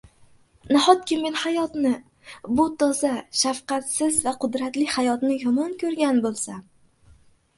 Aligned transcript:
Nahotki 0.75 1.17
men 1.23 1.35
hayotni, 1.41 1.91
bu 2.59 2.63
toza, 2.83 3.11
shafqatsiz 3.43 4.17
va 4.29 4.33
qudratli 4.45 4.87
hayotni 4.95 5.37
yomon 5.43 5.75
ko‘rgan 5.83 6.23
bo‘lsam? 6.25 6.65